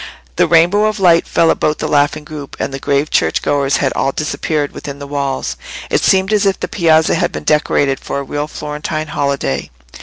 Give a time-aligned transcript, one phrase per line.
[0.37, 4.11] The rainbow light fell about the laughing group, and the grave church goers had all
[4.11, 5.57] disappeared within the walls.
[5.91, 9.69] It seemed as if the piazza had been decorated for a real Florentine holiday.